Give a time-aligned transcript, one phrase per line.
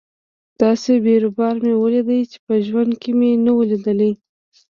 [0.61, 4.11] داسې بيروبار مې وليد چې په ژوند کښې مې نه و ليدلى.